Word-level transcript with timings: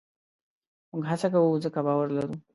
موږ 0.91 1.03
هڅه 1.11 1.27
کوو؛ 1.33 1.61
ځکه 1.63 1.79
باور 1.85 2.07
لرو. 2.15 2.33